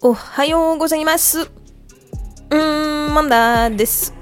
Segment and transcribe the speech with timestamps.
[0.00, 1.40] おはようございます。
[1.40, 4.14] うーん、マンダです。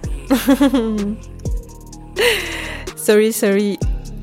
[2.97, 3.79] sorry, sorry.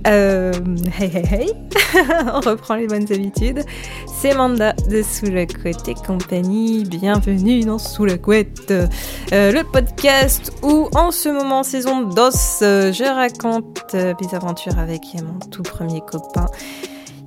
[0.07, 0.53] Euh,
[0.99, 1.53] hey, hey, hey.
[2.31, 3.63] On reprend les bonnes habitudes.
[4.05, 6.83] C'est Manda de Sous la couette et compagnie.
[6.83, 12.91] Bienvenue dans Sous la couette, euh, le podcast où, en ce moment, saison d'os, euh,
[12.93, 16.45] je raconte euh, mes aventures avec mon tout premier copain.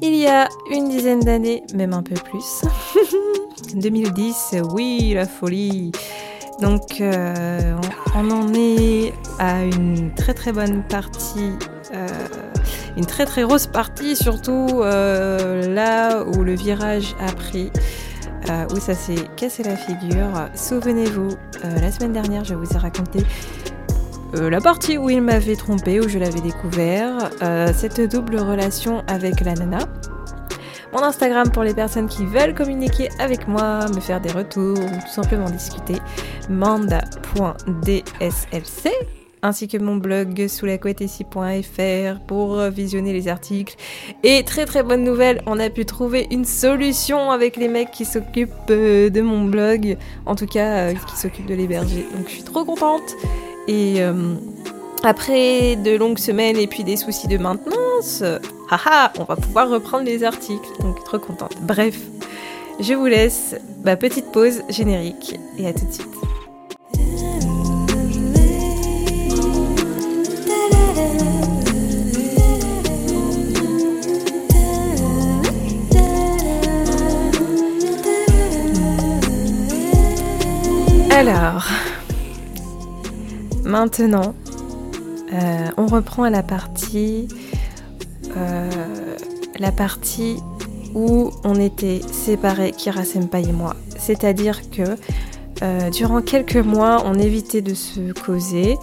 [0.01, 2.63] Il y a une dizaine d'années, même un peu plus.
[3.76, 5.92] 2010, oui, la folie.
[6.62, 7.76] Donc, euh,
[8.16, 11.52] on, en est à une très très bonne partie,
[11.94, 12.08] euh,
[12.96, 17.72] une très très grosse partie, surtout euh, là où le virage a pris,
[18.74, 20.50] où ça s'est cassé la figure.
[20.54, 23.20] Souvenez-vous, la semaine dernière, je vous ai raconté
[24.34, 27.30] la partie où il m'avait trompé, où je l'avais découvert,
[27.74, 29.88] cette double relation avec la nana.
[30.94, 34.90] Mon Instagram pour les personnes qui veulent communiquer avec moi, me faire des retours ou
[35.02, 35.96] tout simplement discuter,
[36.50, 36.94] manda.dslc
[39.44, 40.66] ainsi que mon blog sous
[42.28, 43.76] pour visionner les articles.
[44.24, 48.06] Et très très bonne nouvelle, on a pu trouver une solution avec les mecs qui
[48.06, 52.08] s'occupent euh, de mon blog, en tout cas euh, qui s'occupent de l'héberger.
[52.16, 53.16] Donc je suis trop contente.
[53.68, 54.36] Et euh,
[55.04, 58.24] après de longues semaines et puis des soucis de maintenance,
[59.20, 60.70] on va pouvoir reprendre les articles.
[60.82, 61.56] Donc trop contente.
[61.62, 61.98] Bref,
[62.80, 63.56] je vous laisse.
[63.84, 66.08] Bah, petite pause générique et à tout de suite.
[81.12, 81.68] Alors,
[83.64, 84.34] maintenant,
[85.32, 87.28] euh, on reprend à la partie,
[89.60, 90.38] la partie
[90.94, 93.76] où on était séparés, Kira Senpai et moi.
[93.98, 94.84] C'est-à-dire que
[95.62, 98.78] euh, durant quelques mois, on évitait de se causer.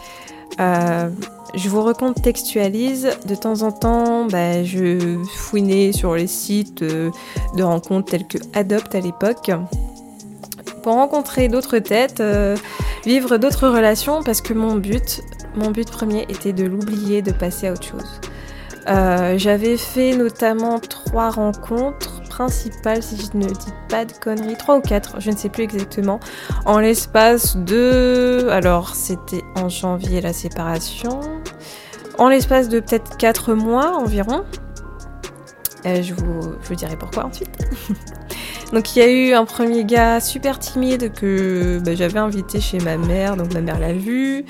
[0.60, 1.10] Euh,
[1.54, 3.10] je vous recontextualise.
[3.26, 7.10] De temps en temps, bah, je fouinais sur les sites euh,
[7.56, 9.50] de rencontres tels que Adopt à l'époque
[10.82, 12.22] pour rencontrer d'autres têtes,
[13.04, 15.20] vivre d'autres relations, parce que mon but,
[15.54, 18.20] mon but premier était de l'oublier, de passer à autre chose.
[18.88, 24.78] Euh, J'avais fait notamment trois rencontres principales, si je ne dis pas de conneries, trois
[24.78, 26.20] ou quatre, je ne sais plus exactement,
[26.64, 28.48] en l'espace de...
[28.50, 31.20] Alors, c'était en janvier la séparation,
[32.18, 34.44] en l'espace de peut-être quatre mois environ.
[35.86, 37.50] Euh, je, vous, je vous dirai pourquoi ensuite.
[38.72, 42.78] Donc il y a eu un premier gars super timide que bah, j'avais invité chez
[42.78, 44.44] ma mère, donc ma mère l'a vu.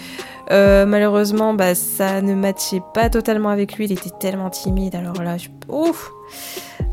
[0.50, 5.22] Euh, malheureusement, bah, ça ne matchait pas totalement avec lui, il était tellement timide, alors
[5.22, 5.48] là, je...
[5.69, 6.10] Ouf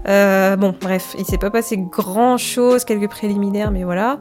[0.07, 4.19] euh, Bon, bref, il s'est pas passé grand chose, quelques préliminaires, mais voilà.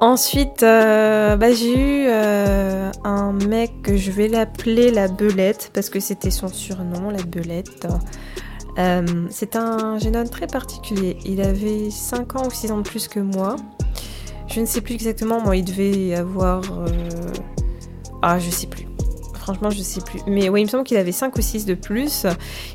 [0.00, 2.08] Ensuite, euh, bah, j'ai eu
[3.04, 7.86] un mec que je vais l'appeler la Belette, parce que c'était son surnom, la Belette.
[8.78, 11.16] Euh, c'est un homme très particulier.
[11.24, 13.56] Il avait 5 ans ou 6 ans de plus que moi.
[14.48, 16.62] Je ne sais plus exactement, moi il devait avoir...
[16.72, 16.88] euh,
[18.22, 18.86] Ah, je sais plus.
[19.34, 20.20] Franchement, je sais plus.
[20.26, 22.26] Mais oui, il me semble qu'il avait 5 ou 6 de plus.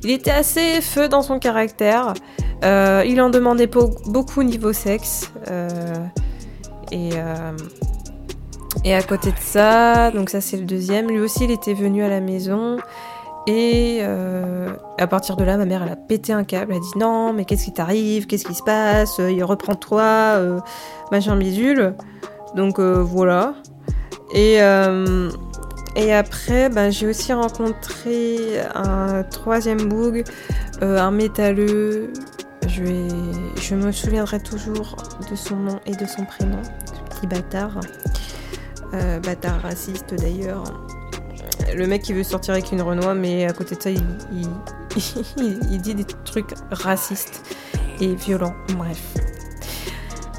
[0.04, 2.14] Il était assez feu dans son caractère.
[2.64, 5.32] Euh, il en demandait beaucoup niveau sexe.
[8.84, 12.04] Et à côté de ça, donc ça c'est le deuxième, lui aussi il était venu
[12.04, 12.78] à la maison.
[13.48, 16.72] Et euh, à partir de là, ma mère, elle a pété un câble.
[16.72, 18.26] Elle a dit non, mais qu'est-ce qui t'arrive?
[18.26, 19.20] Qu'est-ce qui se passe?
[19.20, 20.60] Il reprend-toi, euh,
[21.12, 21.94] machin bidule.
[22.56, 23.54] Donc euh, voilà.
[24.34, 25.30] Et, euh,
[25.96, 30.24] et après, ben, j'ai aussi rencontré un troisième boug,
[30.82, 32.12] euh, un métalleux.
[32.68, 33.08] Je, vais,
[33.62, 34.96] je me souviendrai toujours
[35.30, 37.80] de son nom et de son prénom, ce petit bâtard.
[38.94, 40.64] Euh, bâtard raciste d'ailleurs
[41.76, 45.96] le mec qui veut sortir avec une Renoir, mais à côté de ça, il, dit
[45.96, 47.56] des trucs racistes
[48.02, 48.56] et violents.
[48.78, 49.02] Bref.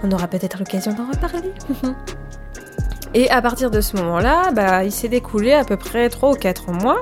[0.03, 1.53] On aura peut-être l'occasion d'en reparler.
[3.15, 6.35] et à partir de ce moment-là, bah, il s'est découlé à peu près 3 ou
[6.35, 7.01] 4 mois.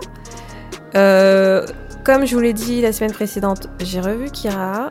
[0.96, 1.66] Euh,
[2.04, 4.90] comme je vous l'ai dit la semaine précédente, j'ai revu Kira.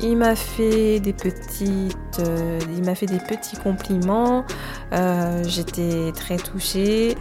[0.00, 4.44] Il m'a fait des petites, euh, il m'a fait des petits compliments.
[4.92, 7.16] Euh, J'étais très touchée.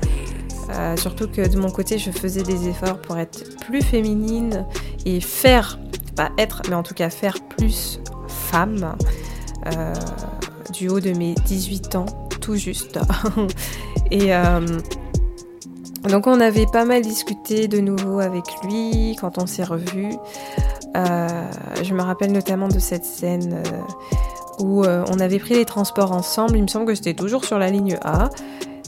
[0.69, 4.65] Euh, surtout que de mon côté, je faisais des efforts pour être plus féminine
[5.05, 5.79] et faire,
[6.15, 8.95] pas être, mais en tout cas faire plus femme
[9.67, 9.93] euh,
[10.73, 12.05] du haut de mes 18 ans,
[12.41, 12.99] tout juste.
[14.11, 14.79] et euh,
[16.09, 20.15] donc on avait pas mal discuté de nouveau avec lui quand on s'est revus.
[20.95, 23.61] Je me rappelle notamment de cette scène
[24.59, 26.55] où on avait pris les transports ensemble.
[26.55, 28.29] Il me semble que c'était toujours sur la ligne A.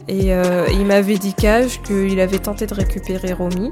[0.07, 0.31] Et
[0.71, 3.71] il m'avait dit Cage qu'il avait tenté de récupérer Romy,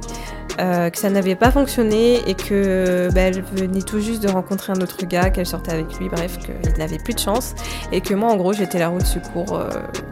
[0.57, 4.81] que ça n'avait pas fonctionné et que bah, elle venait tout juste de rencontrer un
[4.81, 7.55] autre gars, qu'elle sortait avec lui, bref, qu'il n'avait plus de chance.
[7.93, 9.63] Et que moi, en gros, j'étais la roue de secours,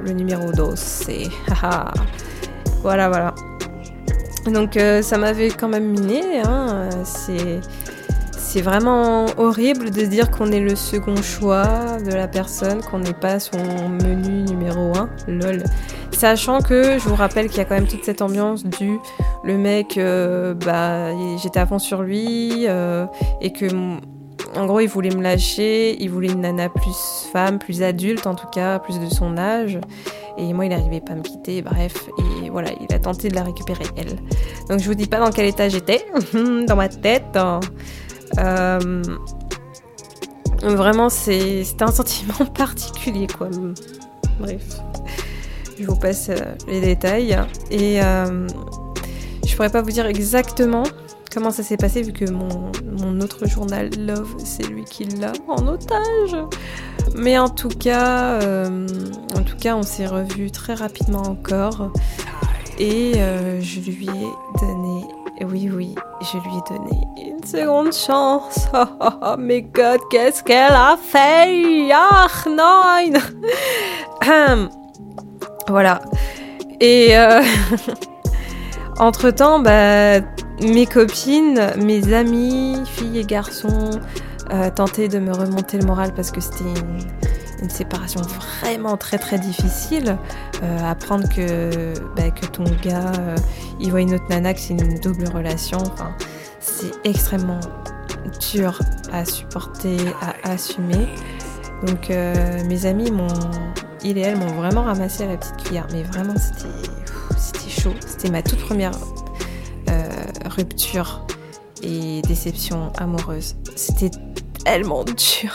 [0.01, 0.63] le numéro 2.
[1.09, 1.27] Et
[2.81, 3.35] voilà, voilà.
[4.51, 6.41] Donc euh, ça m'avait quand même miné.
[6.43, 6.89] Hein.
[7.03, 7.61] C'est
[8.37, 13.13] c'est vraiment horrible de dire qu'on est le second choix de la personne, qu'on n'est
[13.13, 15.63] pas son menu numéro 1, lol.
[16.23, 18.97] Sachant que je vous rappelle qu'il y a quand même toute cette ambiance du
[19.43, 23.05] le mec, euh, bah j'étais à fond sur lui euh,
[23.41, 23.65] et que
[24.55, 28.35] en gros il voulait me lâcher, il voulait une nana plus femme, plus adulte en
[28.35, 29.81] tout cas, plus de son âge.
[30.37, 32.07] Et moi, il n'arrivait pas à me quitter, bref.
[32.17, 34.15] Et voilà, il a tenté de la récupérer, elle.
[34.69, 37.37] Donc, je vous dis pas dans quel état j'étais, dans ma tête.
[38.39, 39.03] Euh,
[40.61, 43.49] vraiment, c'était un sentiment particulier, quoi.
[44.39, 44.63] Bref.
[45.79, 46.35] Je vous passe euh,
[46.67, 47.37] les détails.
[47.71, 48.47] Et euh,
[49.45, 50.83] je pourrais pas vous dire exactement
[51.33, 55.33] comment ça s'est passé vu que mon, mon autre journal Love, c'est lui qui l'a
[55.47, 56.35] en otage.
[57.15, 58.87] Mais en tout cas, euh,
[59.35, 61.91] en tout cas, on s'est revu très rapidement encore.
[62.79, 63.13] Et
[63.61, 64.27] je lui ai
[64.59, 65.05] donné,
[65.41, 68.67] oui, oui, je lui ai donné une seconde chance.
[68.75, 71.91] Oh, oh, oh mais God, qu'est-ce qu'elle a fait?
[71.93, 72.81] Ah non
[75.67, 76.01] Voilà.
[76.79, 77.41] Et euh,
[78.99, 80.19] entre-temps, bah,
[80.61, 83.91] mes copines, mes amis, filles et garçons,
[84.51, 88.19] euh, tentaient de me remonter le moral parce que c'était une, séparation
[88.51, 90.17] vraiment très très difficile.
[90.61, 93.13] Euh, apprendre que, bah, que ton gars,
[93.79, 95.77] il voit une autre nana, que c'est une double relation,
[96.59, 97.61] c'est extrêmement
[98.51, 98.77] dur
[99.13, 101.07] à supporter, à assumer.
[101.87, 103.27] Donc mes amis m'ont,
[104.03, 107.93] il et elle m'ont vraiment ramassé à la petite cuillère, mais vraiment c'était, chaud.
[108.05, 108.91] C'était ma toute première
[110.55, 111.25] rupture
[111.81, 113.55] et déception amoureuse.
[113.75, 114.11] C'était
[114.63, 115.53] tellement dur.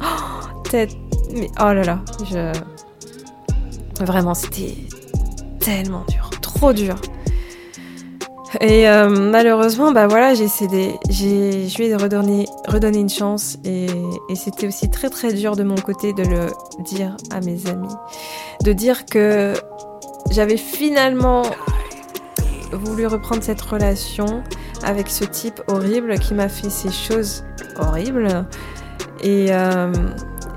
[0.04, 0.96] Oh, tête.
[1.32, 2.52] Mais oh là là, je.
[4.04, 4.74] Vraiment, c'était
[5.60, 6.28] tellement dur.
[6.40, 6.96] Trop dur.
[8.60, 10.94] Et euh, malheureusement, bah voilà, j'ai cédé.
[11.08, 12.46] J'ai, je lui ai redonné,
[12.98, 13.86] une chance et,
[14.34, 16.46] c'était aussi très très dur de mon côté de le
[16.84, 17.94] dire à mes amis.
[18.62, 19.54] De dire que
[20.30, 21.42] j'avais finalement
[22.72, 24.42] voulu reprendre cette relation
[24.84, 27.44] avec ce type horrible qui m'a fait ces choses
[27.78, 28.46] horribles.
[29.22, 29.92] Et, euh,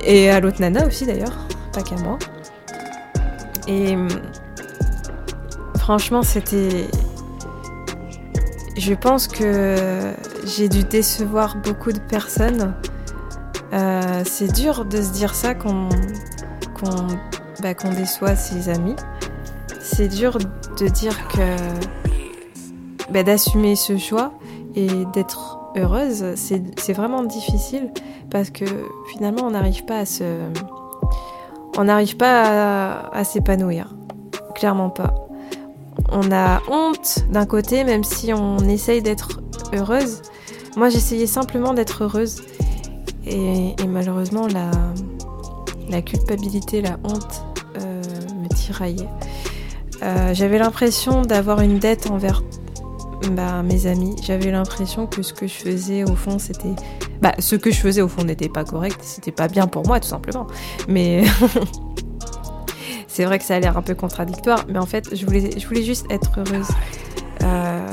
[0.04, 1.38] et à l'autre nana aussi d'ailleurs,
[1.74, 2.18] pas qu'à moi.
[3.68, 3.96] Et
[5.78, 6.88] franchement, c'était.
[8.78, 10.14] Je pense que
[10.46, 12.76] j'ai dû décevoir beaucoup de personnes.
[13.74, 15.90] Euh, c'est dur de se dire ça qu'on
[17.62, 18.96] bah, qu'on déçoit ses amis.
[19.82, 20.38] C'est dur
[20.78, 21.56] de dire que
[23.12, 24.34] bah, d'assumer ce choix
[24.76, 27.92] et d'être heureuse, c'est vraiment difficile
[28.30, 28.66] parce que
[29.12, 30.24] finalement on n'arrive pas à se,
[31.78, 33.94] on n'arrive pas à, s'épanouir,
[34.54, 35.14] clairement pas.
[36.18, 39.42] On a honte d'un côté, même si on essaye d'être
[39.74, 40.22] heureuse.
[40.78, 42.42] Moi, j'essayais simplement d'être heureuse
[43.28, 47.44] et, malheureusement la, culpabilité, la honte
[47.82, 48.02] euh,
[48.42, 49.10] me tiraillait.
[50.04, 52.44] Euh, j'avais l'impression d'avoir une dette envers
[53.32, 56.76] bah, mes amis, j'avais l'impression que ce que je faisais au fond, c'était.
[57.22, 60.00] Bah, ce que je faisais au fond n'était pas correct, c'était pas bien pour moi,
[60.00, 60.48] tout simplement.
[60.88, 61.24] Mais.
[63.16, 66.06] c'est vrai que ça a l'air un peu contradictoire, mais en fait, je voulais, juste
[66.12, 66.68] être heureuse.
[67.44, 67.88] Euh,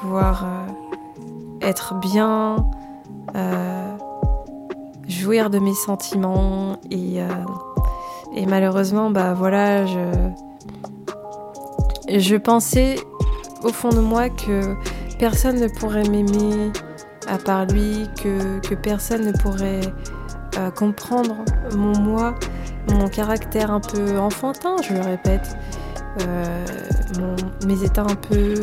[0.00, 0.68] pouvoir euh,
[1.60, 2.64] être bien,
[3.34, 3.96] euh,
[5.08, 6.78] jouir de mes sentiments.
[6.92, 7.18] Et,
[8.46, 10.04] malheureusement, bah voilà, je.
[12.36, 12.94] Pensais
[13.64, 14.76] au fond de moi que
[15.18, 16.70] personne ne pourrait m'aimer
[17.26, 19.80] à part lui, que, personne ne pourrait
[20.76, 21.34] comprendre
[21.74, 22.36] mon moi,
[22.94, 25.56] mon caractère un peu enfantin, je le répète,
[26.20, 26.64] euh,
[27.66, 28.54] mes états un peu,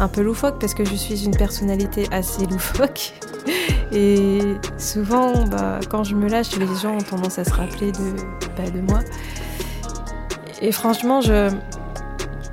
[0.00, 3.12] un peu loufoques, parce que je suis une personnalité assez loufoque.
[3.92, 4.40] Et
[4.78, 8.16] souvent, bah, quand je me lâche, les gens ont tendance à se rappeler de,
[8.56, 9.00] bah, de moi.
[10.62, 11.50] Et franchement, je,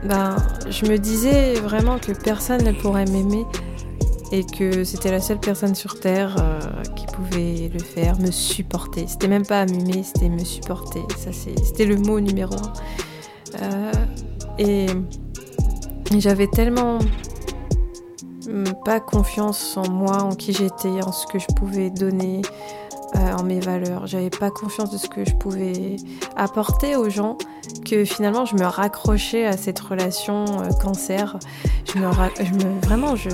[0.04, 0.36] ben,
[0.70, 3.46] je me disais vraiment que personne ne pourrait m'aimer
[4.32, 6.60] et que c'était la seule personne sur Terre euh,
[7.20, 9.06] pouvait le faire, me supporter.
[9.08, 11.02] C'était même pas m'aimer, c'était me supporter.
[11.18, 12.74] Ça, c'était le mot numéro un.
[13.62, 13.92] Euh,
[14.58, 14.88] et
[16.18, 17.00] j'avais tellement
[18.86, 22.42] pas confiance en moi, en qui j'étais, en ce que je pouvais donner,
[23.16, 24.08] euh, en mes valeurs.
[24.08, 25.98] J'avais pas confiance de ce que je pouvais
[26.36, 27.38] apporter aux gens,
[27.86, 31.38] que finalement je me raccrochais à cette relation euh, cancer.
[31.94, 32.12] Je me,
[32.44, 33.30] je me vraiment je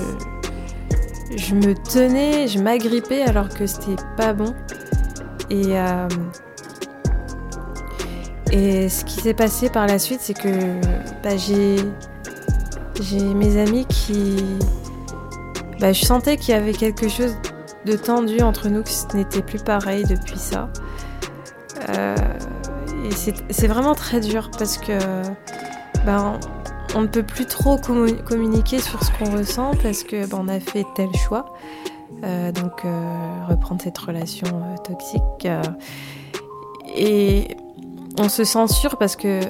[1.37, 4.53] je me tenais, je m'agrippais alors que c'était pas bon.
[5.49, 6.07] Et euh,
[8.51, 10.81] et ce qui s'est passé par la suite, c'est que
[11.23, 11.77] bah, j'ai
[13.01, 14.37] j'ai mes amis qui
[15.79, 17.35] bah, je sentais qu'il y avait quelque chose
[17.85, 20.69] de tendu entre nous, que ce n'était plus pareil depuis ça.
[21.89, 22.15] Euh,
[23.05, 23.11] et
[23.51, 24.93] c'est vraiment très dur parce que
[26.07, 26.39] on
[27.01, 30.85] ne peut plus trop communiquer sur ce qu'on ressent parce que ben, on a fait
[30.95, 31.53] tel choix.
[32.23, 34.47] Euh, donc euh, reprendre cette relation
[34.83, 35.47] toxique.
[36.95, 37.47] et
[38.17, 39.41] on se censure parce que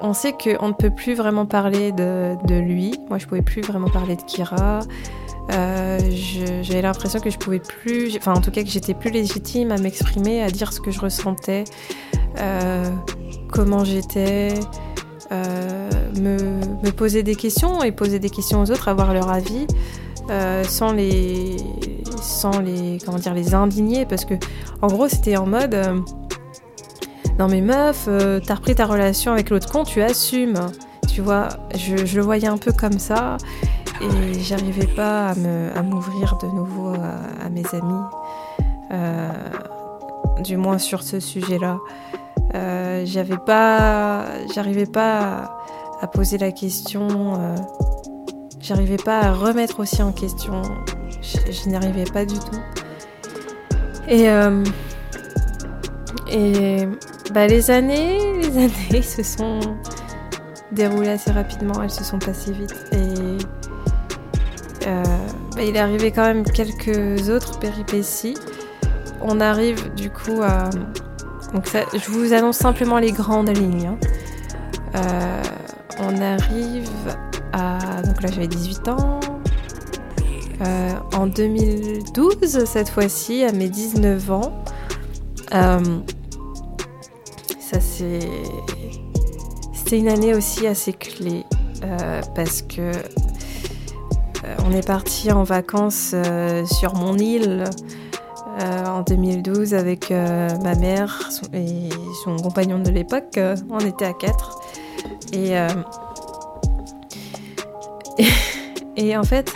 [0.00, 2.94] on sait qu'on ne peut plus vraiment parler de, de, lui.
[3.08, 4.80] Moi, je pouvais plus vraiment parler de Kira.
[5.52, 5.98] Euh,
[6.62, 9.78] j'avais l'impression que je pouvais plus, enfin en tout cas que j'étais plus légitime à
[9.78, 11.64] m'exprimer, à dire ce que je ressentais,
[12.38, 12.84] euh,
[13.50, 14.52] comment j'étais,
[15.32, 19.66] euh, me, poser des questions et poser des questions aux autres, avoir leur avis,
[20.64, 21.56] sans les,
[22.20, 24.34] sans les, comment dire, les indigner, parce que
[24.82, 25.76] en gros c'était en mode,
[27.38, 28.08] non mais meuf,
[28.46, 30.70] t'as repris ta relation avec l'autre con, tu assumes,
[31.18, 33.38] tu vois, je, le voyais un peu comme ça.
[34.00, 38.04] Et j'arrivais pas à m'ouvrir de nouveau à, mes amis,
[38.92, 39.32] euh,
[40.44, 41.78] du moins sur ce sujet-là.
[42.54, 44.24] Euh, j'avais pas,
[44.54, 45.50] j'arrivais pas
[46.00, 47.56] à, poser la question, euh,
[48.60, 50.62] j'arrivais pas à remettre aussi en question,
[51.20, 52.60] je, n'y arrivais pas du tout.
[54.08, 54.26] Et,
[56.30, 56.88] et
[57.34, 58.56] bah, les années, les
[58.90, 59.60] années se sont
[60.72, 63.38] déroulées assez rapidement, elles se sont passées vite et
[64.86, 65.02] euh,
[65.54, 68.36] bah, il est arrivé quand même quelques autres péripéties.
[69.20, 70.70] On arrive du coup à.
[71.54, 73.88] Donc ça, je vous annonce simplement les grandes lignes.
[73.88, 73.98] Hein.
[74.94, 75.42] Euh,
[76.00, 76.88] on arrive
[77.52, 78.02] à.
[78.02, 79.20] Donc là j'avais 18 ans.
[80.60, 84.64] Euh, en 2012, cette fois-ci, à mes 19 ans.
[85.50, 85.80] ça
[87.80, 88.20] c'est.
[89.72, 91.44] C'était une année aussi assez clé.
[92.34, 92.92] parce que
[94.48, 97.64] euh, on est parti en vacances euh, sur mon île
[98.60, 101.88] euh, en 2012 avec ma mère et
[102.24, 103.38] son compagnon de l'époque.
[103.70, 104.58] on était à quatre.
[108.96, 109.52] Et, en fait,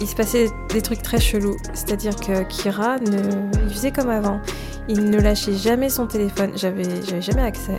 [0.00, 1.58] il se passait des trucs très chelous.
[1.74, 4.40] C'est-à-dire que Kira ne, il faisait comme avant.
[4.88, 6.52] Il ne lâchait jamais son téléphone.
[6.56, 6.84] J'avais,
[7.20, 7.76] jamais accès.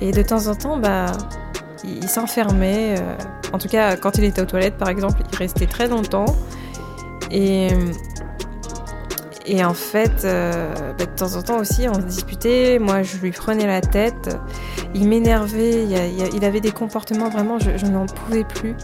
[0.00, 1.06] Et de temps en temps, bah,
[1.84, 2.96] il, s'enfermait.
[2.98, 3.16] Euh,
[3.52, 6.26] en tout cas, quand il était aux toilettes, par exemple, il restait très longtemps.
[7.30, 7.68] Et,
[9.46, 12.78] et en fait, euh, bah, de temps en temps aussi, on se disputait.
[12.78, 14.36] Moi, je lui prenais la tête.
[14.94, 15.84] Il m'énervait.
[15.84, 18.74] Il, avait des comportements vraiment, je, n'en pouvais plus.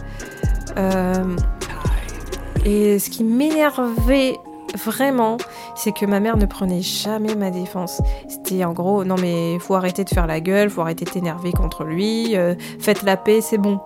[0.77, 1.35] Euh,
[2.65, 4.37] et ce qui m'énervait
[4.75, 5.37] vraiment,
[5.75, 8.01] c'est que ma mère ne prenait jamais ma défense.
[8.27, 11.51] C'était en gros, non mais faut arrêter de faire la gueule, faut arrêter de t'énerver
[11.51, 13.79] contre lui, euh, faites la paix, c'est bon.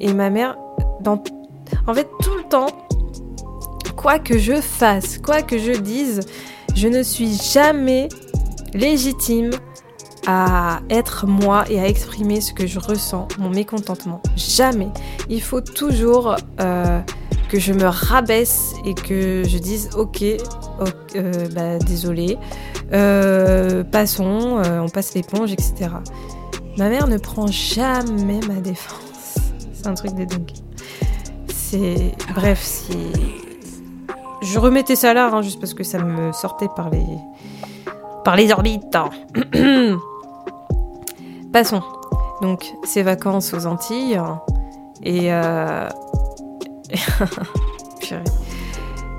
[0.00, 0.56] Et ma mère,
[1.06, 2.68] en fait, tout le temps,
[4.02, 6.20] quoi que je fasse, quoi que je dise,
[6.74, 8.08] je ne suis jamais
[8.74, 9.50] légitime
[10.26, 14.20] à être moi et à exprimer ce que je ressens, mon mécontentement.
[14.36, 14.88] Jamais.
[15.28, 17.00] Il faut toujours euh,
[17.48, 22.38] que je me rabaisse et que je dise ok, euh, bah, désolé,
[22.92, 25.90] euh, passons, on passe l'éponge, etc.
[26.76, 29.38] Ma mère ne prend jamais ma défense.
[29.74, 30.50] C'est un truc de dingue.
[31.48, 32.12] C'est.
[32.34, 33.41] Bref, si.
[34.42, 37.06] Je remettais ça là, hein, juste parce que ça me sortait par les.
[38.24, 38.84] par les orbites.
[41.52, 41.82] Passons.
[42.40, 44.20] Donc, ces vacances aux Antilles.
[45.02, 45.30] Et.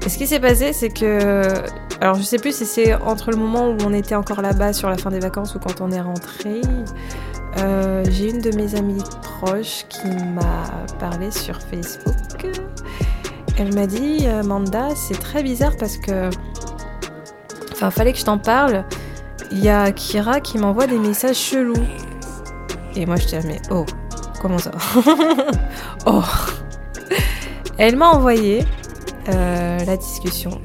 [0.06, 1.48] Et ce qui s'est passé, c'est que.
[2.02, 4.90] Alors, je sais plus si c'est entre le moment où on était encore là-bas sur
[4.90, 6.60] la fin des vacances ou quand on est rentré.
[7.58, 10.66] Euh, j'ai une de mes amies proches qui m'a
[11.00, 12.33] parlé sur Facebook.
[13.66, 16.30] Elle m'a dit Amanda, c'est très bizarre parce que.
[17.72, 18.84] Enfin, fallait que je t'en parle.
[19.52, 21.74] Il y a Kira qui m'envoie des messages chelous.
[22.98, 23.86] Et moi, je dis mais oh,
[24.42, 24.72] comment ça
[26.06, 26.22] Oh
[27.78, 28.66] Elle m'a envoyé
[29.30, 30.60] euh, la discussion.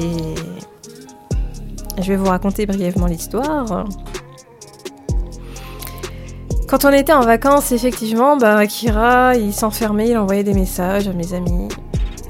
[0.00, 0.34] Et
[2.00, 3.84] je vais vous raconter brièvement l'histoire.
[6.68, 11.12] Quand on était en vacances, effectivement, bah, Akira, il s'enfermait, il envoyait des messages à
[11.12, 11.68] mes amis,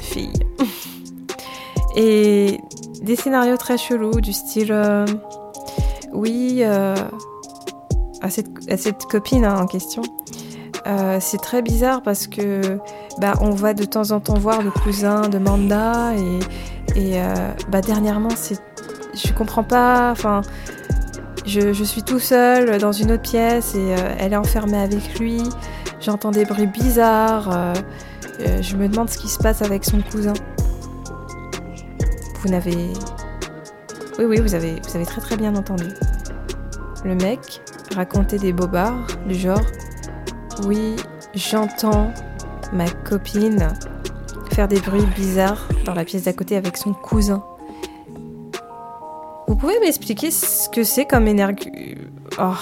[0.01, 0.33] filles.
[1.97, 2.61] Et
[3.03, 4.73] des scénarios très chelous, du style.
[4.73, 5.07] euh,
[6.13, 6.95] oui, euh,
[8.21, 10.03] à, cette, à cette copine hein, en question.
[10.87, 12.79] euh, c'est très bizarre parce que
[13.19, 16.41] bah, on va de temps en temps voir le cousin de Manda et,
[17.01, 17.21] et
[17.71, 18.59] bah, dernièrement c'est
[19.15, 20.43] je comprends pas enfin
[21.47, 25.43] je, suis tout seul dans une autre pièce et euh, elle est enfermée avec lui.
[26.01, 27.75] J'entends des bruits bizarres euh,
[28.41, 30.33] euh, je me demande ce qui se passe avec son cousin.
[32.41, 32.93] Vous n'avez
[34.19, 35.89] oui oui vous avez vous avez très très bien entendu.
[37.05, 37.61] Le mec
[37.95, 39.61] racontait des bobards du genre
[40.67, 40.97] oui
[41.35, 42.13] j'entends
[42.73, 43.69] ma copine
[44.53, 47.45] faire des bruits bizarres dans la pièce d'à côté avec son cousin.
[49.55, 51.71] Vous pouvez m'expliquer ce que c'est comme énergie?
[52.41, 52.55] Oh,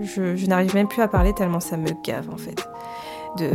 [0.00, 2.56] je, n'arrive même plus à parler tellement ça me gave en fait.
[3.36, 3.50] De,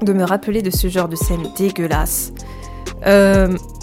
[0.00, 2.32] de me rappeler de ce genre de scène dégueulasse.
[3.06, 3.54] Euh,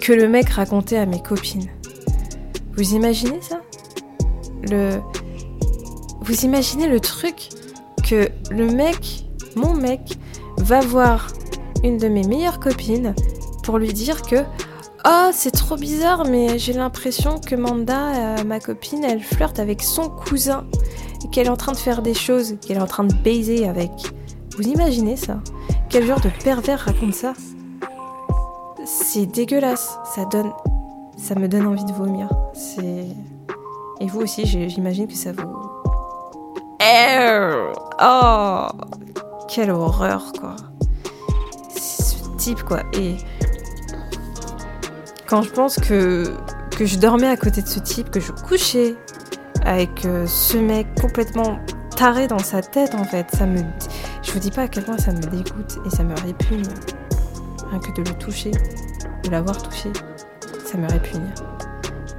[0.00, 1.68] que le mec racontait à mes copines.
[2.74, 3.60] Vous imaginez ça?
[4.70, 5.02] Le.
[6.22, 7.50] Vous imaginez le truc
[8.08, 10.18] que le mec, mon mec,
[10.56, 11.26] va voir
[11.84, 13.14] une de mes meilleures copines
[13.64, 14.36] pour lui dire que
[15.08, 19.80] Oh, c'est trop bizarre, mais j'ai l'impression que Manda, euh, ma copine, elle flirte avec
[19.80, 20.64] son cousin,
[21.24, 23.68] et qu'elle est en train de faire des choses, qu'elle est en train de baiser
[23.68, 23.92] avec.
[24.56, 25.38] Vous imaginez ça?
[25.90, 27.34] Quel genre de pervers raconte ça?
[28.84, 30.28] C'est dégueulasse, ça.
[31.16, 32.28] Ça me donne envie de vomir.
[32.52, 33.06] C'est.
[34.00, 35.66] Et vous aussi, j'imagine que ça vous.
[38.02, 38.66] Oh
[39.48, 40.56] Quelle horreur, quoi.
[41.76, 42.80] Ce type, quoi.
[42.92, 43.16] Et
[45.26, 46.34] quand je pense que,
[46.76, 48.94] que je dormais à côté de ce type, que je couchais
[49.64, 51.58] avec euh, ce mec complètement
[51.96, 53.58] taré dans sa tête, en fait, ça me.
[54.22, 56.62] Je vous dis pas à quel point ça me dégoûte et ça me répugne.
[57.70, 58.52] Rien que de le toucher,
[59.24, 59.90] de l'avoir touché,
[60.64, 61.28] ça me répugne.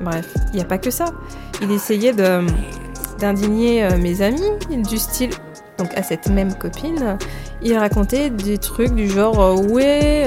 [0.01, 1.05] Bref, il n'y a pas que ça.
[1.61, 2.45] Il essayait de
[3.19, 5.31] d'indigner euh, mes amis, du style,
[5.79, 7.17] donc à cette même copine,
[7.63, 10.25] il racontait des trucs du genre euh, ouais,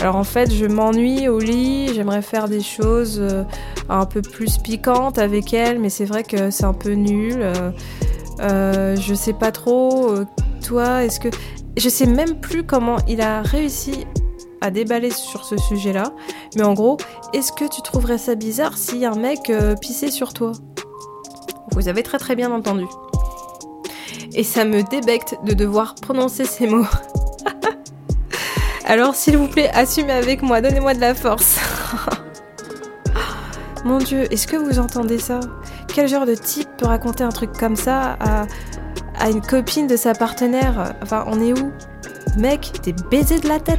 [0.00, 3.44] alors en fait je m'ennuie au lit, j'aimerais faire des choses euh,
[3.90, 7.36] un peu plus piquantes avec elle, mais c'est vrai que c'est un peu nul.
[7.38, 7.70] euh,
[8.40, 10.14] euh, je sais pas trop,
[10.64, 11.28] toi, est-ce que.
[11.76, 14.06] Je sais même plus comment il a réussi
[14.62, 16.12] à déballer sur ce sujet-là,
[16.56, 16.96] mais en gros,
[17.34, 20.52] est-ce que tu trouverais ça bizarre si un mec pissait sur toi?
[21.72, 22.86] Vous avez très très bien entendu.
[24.34, 26.86] Et ça me débecte de devoir prononcer ces mots.
[28.90, 31.60] Alors s'il vous plaît, assumez avec moi, donnez-moi de la force.
[33.84, 35.38] Mon dieu, est-ce que vous entendez ça?
[35.86, 40.12] Quel genre de type peut raconter un truc comme ça à, une copine de sa
[40.12, 40.92] partenaire?
[41.04, 41.70] Enfin, on est où?
[42.36, 43.78] Mec, t'es baisé de la tête.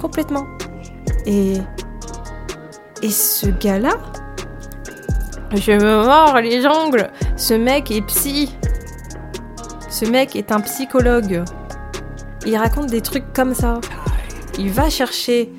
[0.00, 0.46] Complètement.
[1.26, 1.58] Et...
[3.02, 3.98] Et ce gars-là?
[5.52, 7.10] Je me mords les ongles.
[7.36, 8.56] Ce mec est psy.
[9.90, 11.44] Ce mec est un psychologue.
[12.46, 13.78] Il raconte des trucs comme ça.
[14.58, 15.52] Il va chercher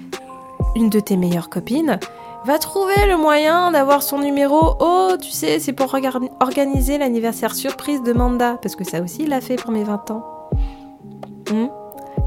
[0.75, 1.99] une de tes meilleures copines,
[2.45, 4.75] va trouver le moyen d'avoir son numéro.
[4.79, 5.95] Oh, tu sais, c'est pour
[6.39, 8.57] organiser l'anniversaire surprise de Manda.
[8.61, 10.25] Parce que ça aussi, il l'a fait pour mes 20 ans.
[11.51, 11.67] Hmm?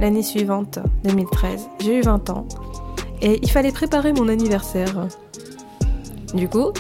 [0.00, 2.46] L'année suivante, 2013, j'ai eu 20 ans.
[3.22, 5.08] Et il fallait préparer mon anniversaire.
[6.34, 6.72] Du coup,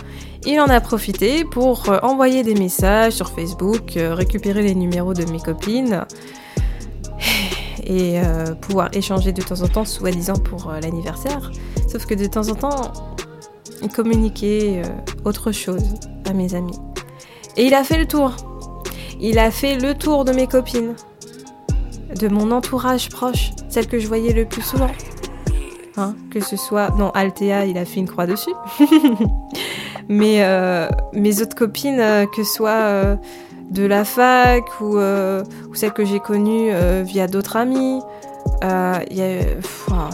[0.46, 5.12] il en a profité pour euh, envoyer des messages sur Facebook, euh, récupérer les numéros
[5.12, 6.06] de mes copines
[7.84, 11.50] et euh, pouvoir échanger de temps en temps, soi-disant pour euh, l'anniversaire.
[11.88, 12.92] Sauf que de temps en temps,
[13.82, 14.88] il communiquait euh,
[15.24, 15.94] autre chose
[16.28, 16.78] à mes amis.
[17.56, 18.34] Et il a fait le tour.
[19.20, 20.94] Il a fait le tour de mes copines,
[22.18, 24.90] de mon entourage proche, celle que je voyais le plus souvent.
[25.96, 26.90] Hein, que ce soit...
[26.96, 28.54] Non, Althea, il a fait une croix dessus.
[30.08, 30.42] Mais
[31.12, 33.18] mes autres copines, que ce soit
[33.70, 38.02] de la fac ou, euh, ou celles que j'ai connues euh, via d'autres amis,
[38.64, 38.94] euh,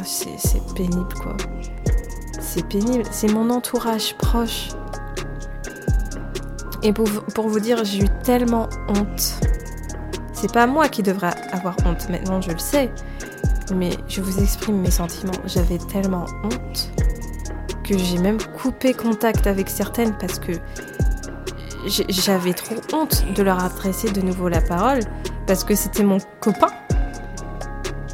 [0.04, 1.36] c'est pénible quoi.
[2.40, 3.04] C'est pénible.
[3.10, 4.68] C'est mon entourage proche.
[6.82, 9.40] Et pour, vous- pour vous dire, j'ai eu tellement honte.
[10.32, 12.90] C'est pas moi qui devrais avoir honte, maintenant je le sais.
[13.74, 15.32] Mais je vous exprime mes sentiments.
[15.46, 16.92] J'avais tellement honte
[17.82, 20.52] que j'ai même coupé contact avec certaines parce que
[21.86, 25.00] j'avais trop honte de leur adresser de nouveau la parole
[25.46, 26.68] parce que c'était mon copain.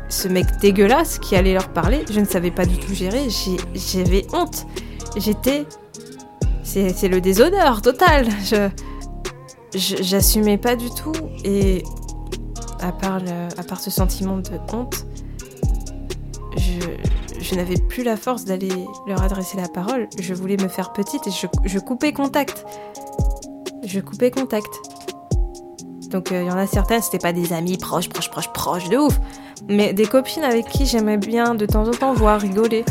[0.09, 3.29] Ce mec dégueulasse qui allait leur parler, je ne savais pas du tout gérer,
[3.75, 4.67] j'avais honte.
[5.17, 5.67] J'étais.
[6.63, 8.29] C'est le déshonneur total.
[8.45, 8.69] Je.
[9.75, 11.83] J'assumais pas du tout et
[12.81, 13.23] à part,
[13.57, 15.07] à part ce sentiment de honte,
[16.59, 20.09] je, n'avais plus la force d'aller leur adresser la parole.
[20.19, 22.67] Je voulais me faire petite et je coupais contact.
[23.93, 24.71] Je coupais contact.
[26.09, 28.97] Donc il y en a certaines, c'était pas des amis proches, proches, proches, proches de
[28.97, 29.21] ouf.
[29.69, 32.87] Mais des copines avec qui j'aimais bien de temps en temps voir rigoler.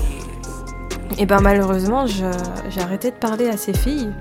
[1.17, 4.11] Et ben malheureusement, j'ai arrêté de parler à ces filles.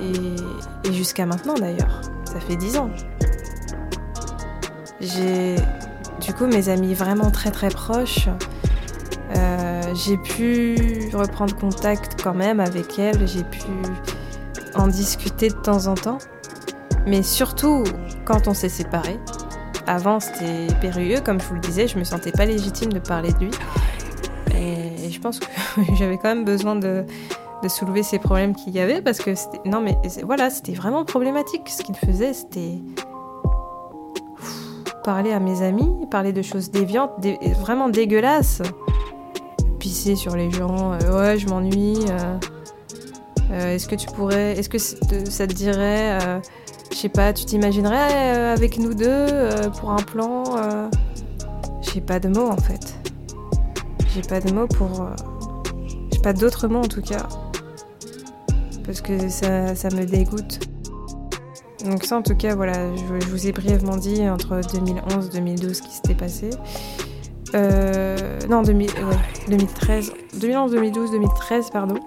[0.00, 2.00] Et, jusqu'à maintenant d'ailleurs.
[2.24, 2.88] Ça fait dix ans.
[5.02, 5.56] J'ai
[6.22, 8.30] du coup mes amis vraiment très très proches.
[9.36, 13.28] Euh, j'ai pu reprendre contact quand même avec elles.
[13.28, 13.68] J'ai pu
[14.74, 16.18] en discuter de temps en temps.
[17.06, 17.84] Mais surtout
[18.24, 19.18] quand on s'est séparés.
[19.86, 23.32] Avant c'était périlleux, comme je vous le disais, je me sentais pas légitime de parler
[23.32, 23.50] de lui.
[24.54, 25.46] Et je pense que
[25.98, 27.04] j'avais quand même besoin de,
[27.68, 29.32] soulever ces problèmes qu'il y avait parce que.
[29.66, 31.68] Non, mais voilà, c'était vraiment problématique.
[31.68, 32.78] Ce qu'il faisait, c'était.
[35.04, 37.12] Parler à mes amis, parler de choses déviantes,
[37.60, 38.62] vraiment dégueulasses.
[39.78, 41.98] Pisser sur les gens, euh, ouais, je m'ennuie.
[42.10, 42.38] Euh,
[43.50, 44.58] euh, est-ce que tu pourrais.
[44.58, 46.18] Est-ce que ça te dirait.
[46.90, 49.26] je sais pas, tu t'imaginerais avec nous deux
[49.78, 50.44] pour un plan
[51.82, 52.98] J'ai pas de mots en fait.
[54.14, 55.02] J'ai pas de mots pour.
[55.02, 55.14] Euh,
[56.10, 57.28] j'ai pas d'autres mots en tout cas.
[58.84, 60.60] Parce que ça, me dégoûte.
[61.84, 65.76] Donc, ça en tout cas, voilà, je, vous ai brièvement dit entre 2011 et 2012
[65.76, 66.50] ce qui s'était passé.
[67.54, 68.16] Euh,
[68.48, 68.96] non, 2000, ouais,
[69.48, 70.12] 2013.
[70.40, 72.00] 2011, 2012, 2013, pardon.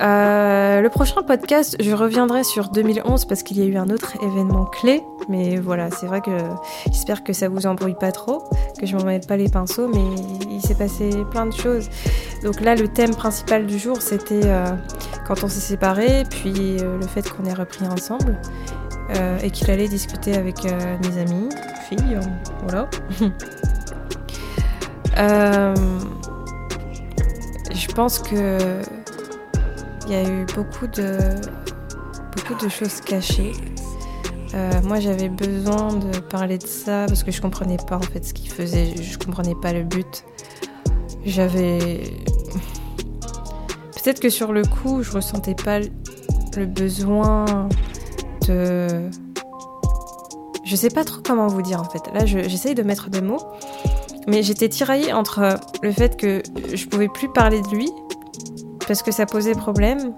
[0.00, 4.16] Euh, le prochain podcast, je reviendrai sur 2011 parce qu'il y a eu un autre
[4.22, 5.02] événement clé.
[5.28, 6.30] Mais voilà, c'est vrai que
[6.86, 8.44] j'espère que ça vous embrouille pas trop,
[8.78, 10.04] que je m'en mette pas les pinceaux, mais
[10.50, 11.88] il s'est passé plein de choses.
[12.42, 14.66] Donc là, le thème principal du jour, c'était euh,
[15.26, 18.38] quand on s'est séparés, puis euh, le fait qu'on ait repris ensemble
[19.42, 21.48] et qu'il allait discuter avec mes amis,
[21.88, 22.20] filles,
[22.62, 22.90] voilà.
[27.74, 28.82] je pense que
[30.08, 31.18] il y a eu beaucoup de,
[32.34, 33.52] beaucoup de choses cachées.
[34.54, 38.24] Euh, moi, j'avais besoin de parler de ça parce que je comprenais pas en fait
[38.24, 38.94] ce qu'il faisait.
[38.96, 40.24] Je comprenais pas le but.
[41.26, 42.04] J'avais.
[44.02, 45.80] Peut-être que sur le coup, je ressentais pas
[46.56, 47.68] le besoin
[48.46, 49.10] de.
[50.64, 52.02] Je sais pas trop comment vous dire en fait.
[52.14, 53.42] Là, j'essaye de mettre des mots.
[54.26, 56.42] Mais j'étais tiraillée entre le fait que
[56.74, 57.90] je pouvais plus parler de lui
[58.88, 60.14] parce que ça posait problème,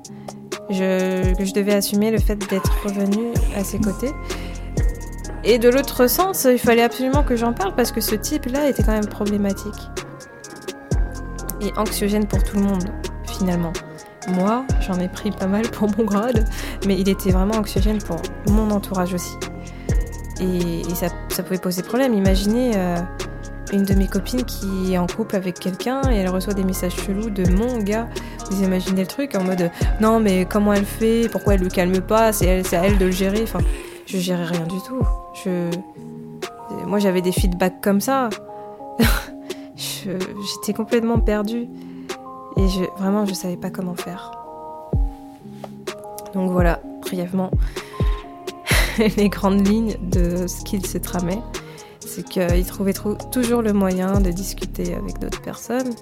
[0.70, 4.12] je, que je devais assumer le fait d'être revenue à ses côtés.
[5.42, 8.84] Et de l'autre sens, il fallait absolument que j'en parle parce que ce type-là était
[8.84, 9.74] quand même problématique.
[11.60, 12.84] Et anxiogène pour tout le monde,
[13.26, 13.72] finalement.
[14.28, 16.48] Moi, j'en ai pris pas mal pour mon grade,
[16.86, 19.34] mais il était vraiment anxiogène pour mon entourage aussi.
[20.40, 22.14] Et, ça, pouvait poser problème.
[22.14, 22.96] Imaginez euh,
[23.72, 26.94] une de mes copines qui est en couple avec quelqu'un et elle reçoit des messages
[26.96, 28.08] chelous de mon gars.
[28.50, 31.28] Vous imaginez le truc en mode non mais comment elle fait?
[31.30, 32.32] Pourquoi elle le calme pas?
[32.32, 33.42] C'est à elle de le gérer.
[33.42, 33.60] Enfin,
[34.06, 35.02] je gérais rien du tout.
[36.86, 38.28] Moi j'avais des feedbacks comme ça.
[39.76, 41.68] J'étais complètement perdue
[42.56, 42.66] et
[42.98, 44.32] vraiment je savais pas comment faire.
[46.34, 47.50] Donc voilà, brièvement
[49.16, 51.42] les grandes lignes de ce qu'il se tramait
[52.10, 52.94] c'est qu'il trouvait
[53.30, 55.94] toujours le moyen de discuter avec d'autres personnes.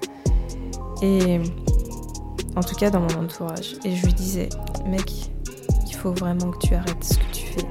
[1.03, 1.39] Et
[2.55, 3.75] en tout cas dans mon entourage.
[3.85, 4.49] Et je lui disais,
[4.87, 5.29] mec,
[5.87, 7.67] il faut vraiment que tu arrêtes ce que tu fais.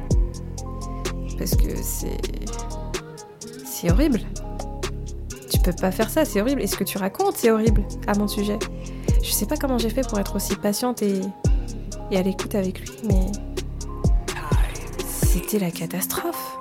[1.37, 2.17] Parce que c'est.
[3.65, 4.21] C'est horrible.
[5.51, 6.63] Tu peux pas faire ça, c'est horrible.
[6.63, 8.59] Et ce que tu racontes, c'est horrible à mon sujet.
[9.23, 11.21] Je sais pas comment j'ai fait pour être aussi patiente et,
[12.11, 13.27] et à l'écoute avec lui, mais.
[15.07, 16.58] C'était la catastrophe.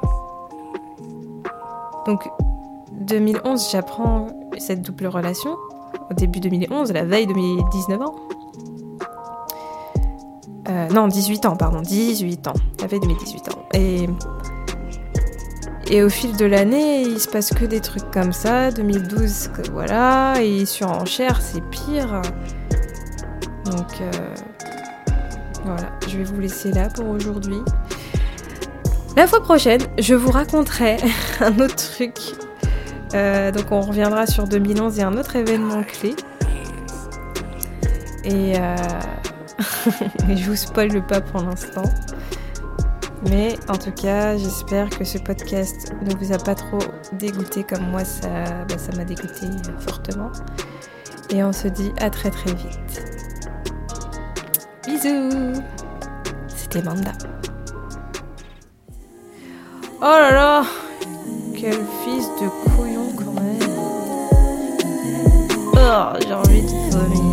[2.07, 2.31] Donc
[2.93, 5.57] 2011, j'apprends cette double relation.
[6.09, 8.15] Au début 2011, la veille de mes 19 ans.
[10.69, 12.53] Euh, non, 18 ans, pardon, 18 ans.
[12.81, 13.59] La veille de mes 18 ans.
[13.73, 14.07] Et,
[16.03, 18.71] au fil de l'année, il se passe que des trucs comme ça.
[18.71, 20.41] 2012, voilà.
[20.41, 22.21] Et sur enchère, c'est pire.
[23.65, 24.11] Donc euh,
[25.65, 27.59] voilà, je vais vous laisser là pour aujourd'hui.
[29.17, 30.97] La fois prochaine, je vous raconterai
[31.39, 32.13] un autre truc.
[33.15, 36.15] Euh, donc on reviendra sur 2011 et un autre événement clé.
[38.23, 38.75] Et euh...
[40.35, 41.81] je vous spoil pas pour l'instant.
[43.27, 46.77] Mais en tout cas, j'espère que ce podcast ne vous a pas trop
[47.13, 48.27] dégoûté comme moi, ça
[48.69, 49.47] bah, ça m'a dégoûté
[49.79, 50.31] fortement.
[51.31, 53.03] Et on se dit à très très vite.
[54.85, 55.59] Bisous
[56.55, 57.13] C'était Manda.
[59.99, 60.63] Oh là là
[61.55, 63.57] Quel fils de couillon quand même.
[65.73, 67.26] Oh, j'ai envie de vomir.